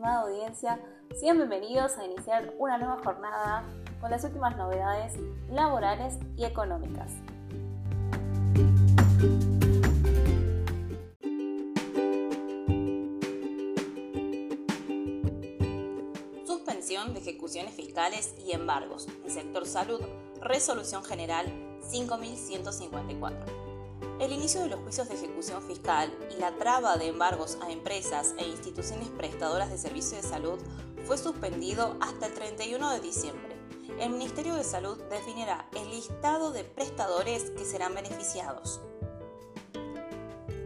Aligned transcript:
estimada 0.00 0.22
audiencia, 0.22 0.80
sean 1.14 1.36
bienvenidos 1.36 1.98
a 1.98 2.06
iniciar 2.06 2.54
una 2.58 2.78
nueva 2.78 2.96
jornada 3.04 3.64
con 4.00 4.10
las 4.10 4.24
últimas 4.24 4.56
novedades 4.56 5.12
laborales 5.50 6.14
y 6.38 6.46
económicas. 6.46 7.12
Suspensión 16.46 17.12
de 17.12 17.20
ejecuciones 17.20 17.74
fiscales 17.74 18.34
y 18.46 18.52
embargos. 18.52 19.06
En 19.26 19.30
sector 19.30 19.66
salud, 19.66 20.00
resolución 20.40 21.04
general 21.04 21.44
5154. 21.90 23.69
El 24.20 24.32
inicio 24.32 24.60
de 24.60 24.68
los 24.68 24.80
juicios 24.80 25.08
de 25.08 25.14
ejecución 25.14 25.62
fiscal 25.62 26.12
y 26.30 26.38
la 26.38 26.52
traba 26.56 26.96
de 26.98 27.08
embargos 27.08 27.56
a 27.62 27.70
empresas 27.70 28.34
e 28.38 28.46
instituciones 28.46 29.08
prestadoras 29.08 29.70
de 29.70 29.78
servicios 29.78 30.22
de 30.22 30.28
salud 30.28 30.58
fue 31.06 31.16
suspendido 31.16 31.96
hasta 32.00 32.26
el 32.26 32.34
31 32.34 32.90
de 32.90 33.00
diciembre. 33.00 33.56
El 33.98 34.10
Ministerio 34.10 34.54
de 34.54 34.64
Salud 34.64 34.98
definirá 35.10 35.68
el 35.74 35.90
listado 35.90 36.52
de 36.52 36.64
prestadores 36.64 37.50
que 37.50 37.64
serán 37.64 37.94
beneficiados. 37.94 38.80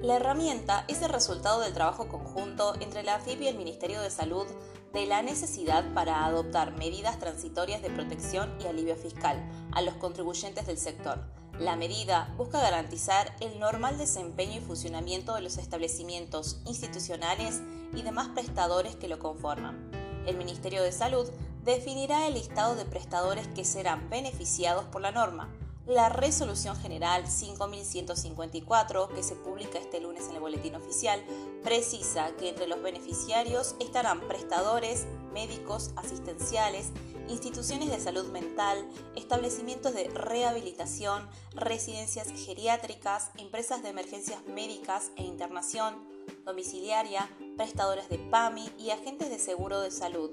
La 0.02 0.16
herramienta 0.16 0.84
es 0.88 1.00
el 1.02 1.08
resultado 1.08 1.60
del 1.60 1.72
trabajo 1.72 2.08
conjunto 2.08 2.74
entre 2.80 3.02
la 3.04 3.14
AFIP 3.14 3.40
y 3.40 3.48
el 3.48 3.56
Ministerio 3.56 4.00
de 4.02 4.10
Salud 4.10 4.46
de 4.92 5.06
la 5.06 5.22
necesidad 5.22 5.84
para 5.94 6.26
adoptar 6.26 6.76
medidas 6.76 7.18
transitorias 7.18 7.82
de 7.82 7.90
protección 7.90 8.54
y 8.60 8.66
alivio 8.66 8.96
fiscal 8.96 9.42
a 9.72 9.80
los 9.80 9.94
contribuyentes 9.94 10.66
del 10.66 10.78
sector 10.78 11.20
la 11.58 11.76
medida 11.76 12.32
busca 12.36 12.60
garantizar 12.60 13.34
el 13.40 13.60
normal 13.60 13.96
desempeño 13.96 14.58
y 14.58 14.60
funcionamiento 14.60 15.34
de 15.34 15.42
los 15.42 15.56
establecimientos 15.56 16.60
institucionales 16.66 17.62
y 17.94 18.02
demás 18.02 18.28
prestadores 18.34 18.96
que 18.96 19.08
lo 19.08 19.18
conforman. 19.20 19.90
El 20.26 20.36
Ministerio 20.36 20.82
de 20.82 20.90
Salud 20.90 21.28
definirá 21.64 22.26
el 22.26 22.34
listado 22.34 22.74
de 22.74 22.84
prestadores 22.84 23.46
que 23.48 23.64
serán 23.64 24.10
beneficiados 24.10 24.84
por 24.86 25.00
la 25.00 25.12
norma. 25.12 25.48
La 25.86 26.08
Resolución 26.08 26.76
General 26.76 27.26
5154, 27.28 29.10
que 29.10 29.22
se 29.22 29.36
publica 29.36 29.78
este 29.78 30.00
lunes 30.00 30.28
en 30.28 30.36
el 30.36 30.40
Boletín 30.40 30.74
Oficial, 30.74 31.22
precisa 31.62 32.30
que 32.38 32.48
entre 32.48 32.66
los 32.66 32.82
beneficiarios 32.82 33.76
estarán 33.80 34.20
prestadores, 34.22 35.06
médicos, 35.34 35.90
asistenciales, 35.96 36.90
instituciones 37.28 37.90
de 37.90 38.00
salud 38.00 38.26
mental, 38.26 38.86
establecimientos 39.16 39.94
de 39.94 40.08
rehabilitación, 40.08 41.28
residencias 41.54 42.28
geriátricas, 42.30 43.30
empresas 43.38 43.82
de 43.82 43.90
emergencias 43.90 44.44
médicas 44.46 45.10
e 45.16 45.22
internación, 45.24 45.94
domiciliaria, 46.44 47.28
prestadores 47.56 48.08
de 48.08 48.18
PAMI 48.18 48.70
y 48.78 48.90
agentes 48.90 49.30
de 49.30 49.38
seguro 49.38 49.80
de 49.80 49.90
salud. 49.90 50.30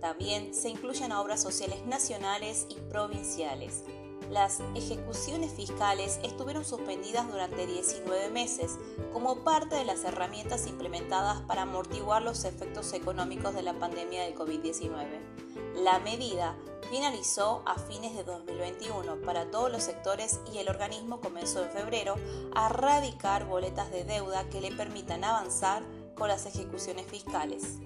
También 0.00 0.54
se 0.54 0.70
incluyen 0.70 1.12
obras 1.12 1.42
sociales 1.42 1.84
nacionales 1.86 2.66
y 2.70 2.74
provinciales. 2.90 3.84
Las 4.30 4.60
ejecuciones 4.76 5.52
fiscales 5.52 6.20
estuvieron 6.22 6.64
suspendidas 6.64 7.28
durante 7.28 7.66
19 7.66 8.30
meses 8.30 8.78
como 9.12 9.42
parte 9.42 9.74
de 9.74 9.84
las 9.84 10.04
herramientas 10.04 10.68
implementadas 10.68 11.40
para 11.42 11.62
amortiguar 11.62 12.22
los 12.22 12.44
efectos 12.44 12.92
económicos 12.92 13.54
de 13.54 13.62
la 13.62 13.74
pandemia 13.74 14.22
del 14.22 14.36
COVID-19. 14.36 15.74
La 15.82 15.98
medida 15.98 16.56
finalizó 16.88 17.64
a 17.66 17.74
fines 17.74 18.14
de 18.14 18.22
2021 18.22 19.20
para 19.22 19.50
todos 19.50 19.70
los 19.70 19.82
sectores 19.82 20.38
y 20.54 20.58
el 20.58 20.68
organismo 20.68 21.20
comenzó 21.20 21.64
en 21.64 21.70
febrero 21.72 22.14
a 22.54 22.68
radicar 22.68 23.46
boletas 23.46 23.90
de 23.90 24.04
deuda 24.04 24.48
que 24.48 24.60
le 24.60 24.70
permitan 24.70 25.24
avanzar 25.24 25.82
con 26.14 26.28
las 26.28 26.46
ejecuciones 26.46 27.06
fiscales. 27.06 27.78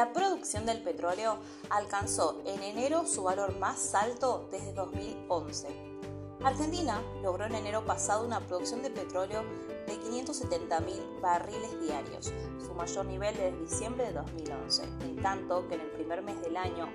La 0.00 0.14
producción 0.14 0.64
del 0.64 0.82
petróleo 0.82 1.36
alcanzó 1.68 2.40
en 2.46 2.62
enero 2.62 3.04
su 3.04 3.22
valor 3.22 3.58
más 3.58 3.94
alto 3.94 4.48
desde 4.50 4.72
2011 4.72 5.68
Argentina 6.42 7.02
logró 7.22 7.44
en 7.44 7.54
enero 7.54 7.84
pasado 7.84 8.24
una 8.24 8.40
producción 8.40 8.82
de 8.82 8.88
petróleo 8.88 9.42
de 9.86 10.00
570.000 10.00 11.20
barriles 11.20 11.78
diarios, 11.82 12.32
su 12.64 12.72
mayor 12.72 13.04
nivel 13.04 13.36
desde 13.36 13.60
diciembre 13.60 14.06
de 14.06 14.14
2011, 14.14 14.84
en 14.84 15.16
tanto 15.22 15.68
que 15.68 15.74
en 15.74 15.82
el 15.82 15.90
primer 15.90 16.22
mes 16.22 16.40
del 16.40 16.56
año 16.56 16.88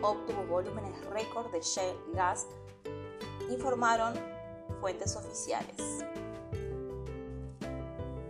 obtuvo 0.00 0.46
volúmenes 0.46 0.98
récord 1.10 1.52
de 1.52 1.60
shale 1.60 1.98
gas, 2.14 2.46
informaron 3.50 4.14
fuentes 4.80 5.14
oficiales. 5.14 5.76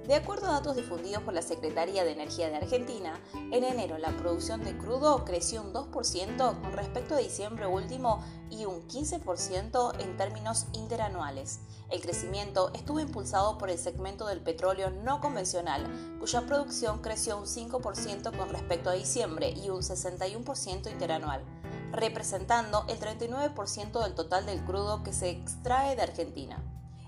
De 0.06 0.14
acuerdo 0.14 0.46
a 0.46 0.52
datos 0.52 0.76
difundidos 0.76 1.24
por 1.24 1.34
la 1.34 1.42
Secretaría 1.42 2.04
de 2.04 2.12
Energía 2.12 2.48
de 2.48 2.54
Argentina, 2.54 3.18
en 3.34 3.64
enero 3.64 3.98
la 3.98 4.16
producción 4.16 4.62
de 4.62 4.78
crudo 4.78 5.24
creció 5.24 5.62
un 5.62 5.72
2% 5.72 6.60
con 6.60 6.72
respecto 6.72 7.16
a 7.16 7.18
diciembre 7.18 7.66
último 7.66 8.22
y 8.48 8.66
un 8.66 8.86
15% 8.86 9.98
en 9.98 10.16
términos 10.16 10.66
interanuales. 10.74 11.58
El 11.90 12.00
crecimiento 12.00 12.70
estuvo 12.72 13.00
impulsado 13.00 13.58
por 13.58 13.68
el 13.68 13.78
segmento 13.78 14.28
del 14.28 14.40
petróleo 14.40 14.90
no 14.90 15.20
convencional, 15.20 15.88
cuya 16.20 16.46
producción 16.46 17.02
creció 17.02 17.36
un 17.36 17.46
5% 17.46 18.36
con 18.36 18.48
respecto 18.50 18.90
a 18.90 18.92
diciembre 18.92 19.50
y 19.50 19.70
un 19.70 19.82
61% 19.82 20.88
interanual, 20.88 21.42
representando 21.90 22.84
el 22.86 23.00
39% 23.00 24.04
del 24.04 24.14
total 24.14 24.46
del 24.46 24.64
crudo 24.64 25.02
que 25.02 25.12
se 25.12 25.30
extrae 25.30 25.96
de 25.96 26.02
Argentina. 26.02 26.62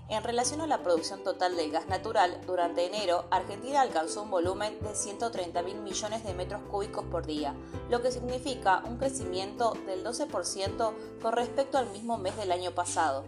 En 0.09 0.23
relación 0.23 0.59
a 0.61 0.65
la 0.65 0.81
producción 0.81 1.23
total 1.23 1.55
de 1.55 1.69
gas 1.69 1.87
natural, 1.87 2.41
durante 2.47 2.83
enero, 2.83 3.25
Argentina 3.29 3.81
alcanzó 3.81 4.23
un 4.23 4.31
volumen 4.31 4.79
de 4.81 4.95
130 4.95 5.61
mil 5.61 5.79
millones 5.81 6.23
de 6.23 6.33
metros 6.33 6.63
cúbicos 6.63 7.05
por 7.05 7.27
día, 7.27 7.53
lo 7.91 8.01
que 8.01 8.11
significa 8.11 8.81
un 8.87 8.97
crecimiento 8.97 9.77
del 9.85 10.03
12% 10.03 10.93
con 11.21 11.33
respecto 11.33 11.77
al 11.77 11.91
mismo 11.91 12.17
mes 12.17 12.35
del 12.37 12.51
año 12.51 12.71
pasado. 12.71 13.25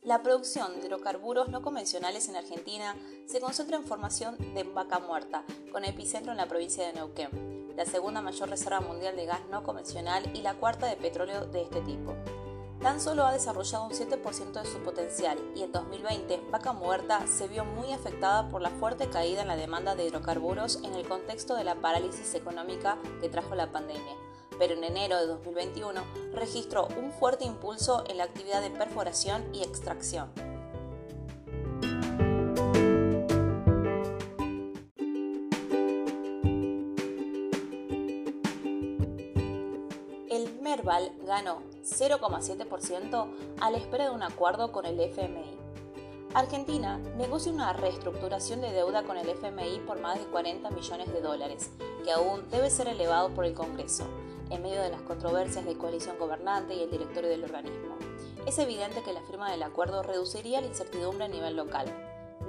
La 0.00 0.22
producción 0.22 0.80
de 0.80 0.86
hidrocarburos 0.86 1.50
no 1.50 1.60
convencionales 1.60 2.30
en 2.30 2.36
Argentina 2.36 2.96
se 3.26 3.40
concentra 3.40 3.76
en 3.76 3.84
formación 3.84 4.38
de 4.54 4.62
vaca 4.62 5.00
muerta, 5.00 5.44
con 5.70 5.84
epicentro 5.84 6.32
en 6.32 6.38
la 6.38 6.48
provincia 6.48 6.86
de 6.86 6.94
Neuquén, 6.94 7.74
la 7.76 7.84
segunda 7.84 8.22
mayor 8.22 8.48
reserva 8.48 8.80
mundial 8.80 9.16
de 9.16 9.26
gas 9.26 9.40
no 9.50 9.64
convencional 9.64 10.34
y 10.34 10.40
la 10.40 10.54
cuarta 10.54 10.86
de 10.86 10.96
petróleo 10.96 11.44
de 11.44 11.60
este 11.60 11.82
tipo 11.82 12.14
tan 12.84 13.00
solo 13.00 13.24
ha 13.24 13.32
desarrollado 13.32 13.86
un 13.86 13.92
7% 13.92 14.52
de 14.52 14.66
su 14.66 14.78
potencial 14.80 15.38
y 15.56 15.62
en 15.62 15.72
2020 15.72 16.42
Vaca 16.50 16.74
Muerta 16.74 17.26
se 17.26 17.48
vio 17.48 17.64
muy 17.64 17.94
afectada 17.94 18.50
por 18.50 18.60
la 18.60 18.68
fuerte 18.68 19.08
caída 19.08 19.40
en 19.40 19.48
la 19.48 19.56
demanda 19.56 19.94
de 19.94 20.04
hidrocarburos 20.04 20.80
en 20.84 20.92
el 20.92 21.08
contexto 21.08 21.54
de 21.54 21.64
la 21.64 21.76
parálisis 21.76 22.34
económica 22.34 22.98
que 23.22 23.30
trajo 23.30 23.54
la 23.54 23.72
pandemia. 23.72 24.16
Pero 24.58 24.74
en 24.74 24.84
enero 24.84 25.16
de 25.18 25.26
2021 25.28 25.98
registró 26.34 26.88
un 27.02 27.10
fuerte 27.10 27.46
impulso 27.46 28.04
en 28.06 28.18
la 28.18 28.24
actividad 28.24 28.60
de 28.60 28.70
perforación 28.70 29.42
y 29.54 29.62
extracción. 29.62 30.53
Merval 40.84 41.12
ganó 41.26 41.62
0,7% 41.82 43.26
a 43.58 43.70
la 43.70 43.78
espera 43.78 44.04
de 44.04 44.10
un 44.10 44.22
acuerdo 44.22 44.70
con 44.70 44.84
el 44.84 45.00
FMI. 45.00 45.58
Argentina 46.34 46.98
negocia 47.16 47.50
una 47.50 47.72
reestructuración 47.72 48.60
de 48.60 48.70
deuda 48.70 49.02
con 49.04 49.16
el 49.16 49.26
FMI 49.26 49.80
por 49.86 49.98
más 50.00 50.18
de 50.18 50.26
40 50.26 50.68
millones 50.70 51.10
de 51.10 51.22
dólares, 51.22 51.70
que 52.04 52.12
aún 52.12 52.50
debe 52.50 52.68
ser 52.68 52.88
elevado 52.88 53.30
por 53.30 53.46
el 53.46 53.54
Congreso, 53.54 54.04
en 54.50 54.60
medio 54.60 54.82
de 54.82 54.90
las 54.90 55.00
controversias 55.00 55.64
de 55.64 55.78
coalición 55.78 56.18
gobernante 56.18 56.74
y 56.74 56.82
el 56.82 56.90
directorio 56.90 57.30
del 57.30 57.44
organismo. 57.44 57.96
Es 58.46 58.58
evidente 58.58 59.02
que 59.02 59.14
la 59.14 59.22
firma 59.22 59.50
del 59.50 59.62
acuerdo 59.62 60.02
reduciría 60.02 60.60
la 60.60 60.66
incertidumbre 60.66 61.24
a 61.24 61.28
nivel 61.28 61.56
local. 61.56 61.86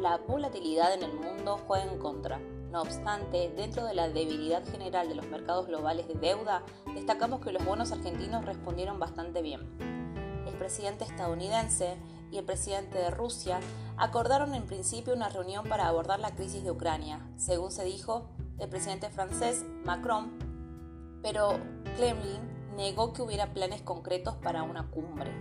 La 0.02 0.18
volatilidad 0.18 0.94
en 0.94 1.04
el 1.04 1.14
mundo 1.14 1.62
juega 1.66 1.90
en 1.90 2.00
contra, 2.00 2.42
no 2.76 2.82
obstante, 2.82 3.54
dentro 3.56 3.86
de 3.86 3.94
la 3.94 4.10
debilidad 4.10 4.62
general 4.70 5.08
de 5.08 5.16
los 5.16 5.26
mercados 5.28 5.66
globales 5.66 6.10
de 6.10 6.16
deuda, 6.16 6.62
destacamos 6.94 7.40
que 7.40 7.54
los 7.54 7.64
bonos 7.64 7.94
argentinos 7.94 8.44
respondieron 8.44 9.00
bastante 9.00 9.42
bien. 9.42 9.62
El 10.46 10.54
presidente 10.56 11.06
estadounidense 11.06 11.96
y 12.32 12.38
el 12.38 12.44
presidente 12.44 12.98
de 12.98 13.12
Rusia 13.12 13.62
acordaron 13.96 14.54
en 14.54 14.66
principio 14.66 15.14
una 15.14 15.30
reunión 15.30 15.70
para 15.70 15.88
abordar 15.88 16.20
la 16.20 16.36
crisis 16.36 16.66
de 16.66 16.72
Ucrania, 16.72 17.26
según 17.38 17.72
se 17.72 17.86
dijo 17.86 18.28
el 18.60 18.68
presidente 18.68 19.10
francés 19.10 19.64
Macron, 19.86 20.38
pero 21.22 21.58
Kremlin 21.96 22.42
negó 22.76 23.14
que 23.14 23.22
hubiera 23.22 23.54
planes 23.54 23.84
concretos 23.84 24.36
para 24.36 24.64
una 24.64 24.92
cumbre. 24.92 25.32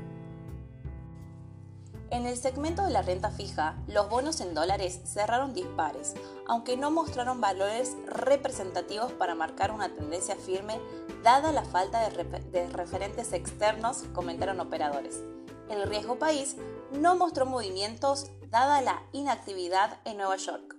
En 2.11 2.27
el 2.27 2.37
segmento 2.37 2.85
de 2.85 2.91
la 2.91 3.03
renta 3.03 3.31
fija, 3.31 3.77
los 3.87 4.09
bonos 4.09 4.41
en 4.41 4.55
dólares 4.55 5.01
cerraron 5.05 5.55
dispares, 5.55 6.15
aunque 6.47 6.77
no 6.77 6.91
mostraron 6.91 7.41
valores 7.41 7.97
representativos 8.07 9.13
para 9.13 9.35
marcar 9.35 9.73
una 9.73 9.95
tendencia 9.95 10.37
firme 10.37 10.79
dada 11.23 11.53
la 11.53 11.65
falta 11.65 12.09
de, 12.09 12.69
referentes 12.69 13.33
externos, 13.33 14.05
comentaron 14.13 14.61
operadores. 14.61 15.23
El 15.71 15.89
riesgo 15.89 16.19
país 16.19 16.57
no 16.93 17.17
mostró 17.17 17.47
movimientos 17.47 18.31
dada 18.51 18.83
la 18.83 19.03
inactividad 19.13 19.99
en 20.05 20.19
Nueva 20.19 20.37
York. 20.37 20.77